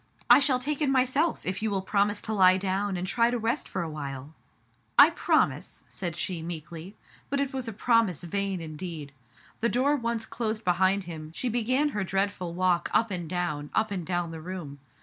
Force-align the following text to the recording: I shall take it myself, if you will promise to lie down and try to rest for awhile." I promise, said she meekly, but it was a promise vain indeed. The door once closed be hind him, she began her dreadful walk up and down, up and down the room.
I 0.31 0.39
shall 0.39 0.57
take 0.57 0.81
it 0.81 0.89
myself, 0.89 1.45
if 1.45 1.61
you 1.61 1.69
will 1.69 1.83
promise 1.83 2.23
to 2.23 2.33
lie 2.33 2.57
down 2.57 2.97
and 2.97 3.05
try 3.05 3.29
to 3.29 3.37
rest 3.37 3.69
for 3.69 3.83
awhile." 3.83 4.33
I 4.97 5.11
promise, 5.11 5.83
said 5.89 6.15
she 6.15 6.41
meekly, 6.41 6.95
but 7.29 7.39
it 7.39 7.53
was 7.53 7.67
a 7.67 7.71
promise 7.71 8.23
vain 8.23 8.61
indeed. 8.61 9.13
The 9.59 9.69
door 9.69 9.95
once 9.95 10.25
closed 10.25 10.65
be 10.65 10.71
hind 10.71 11.03
him, 11.03 11.31
she 11.35 11.49
began 11.49 11.89
her 11.89 12.03
dreadful 12.03 12.55
walk 12.55 12.89
up 12.95 13.11
and 13.11 13.29
down, 13.29 13.69
up 13.75 13.91
and 13.91 14.03
down 14.03 14.31
the 14.31 14.41
room. 14.41 14.79